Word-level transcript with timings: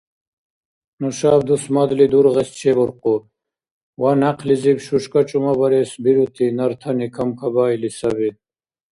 Нушаб 1.01 1.39
дусмадли 1.47 2.05
дургъес 2.11 2.49
чебуркъуб, 2.59 3.23
ва 4.01 4.11
някълизиб 4.21 4.77
шушкӀа 4.85 5.21
чӀумабарес 5.27 5.91
бирути 6.03 6.45
нартани 6.57 7.07
камкабаили 7.15 7.89
саби. 7.97 8.29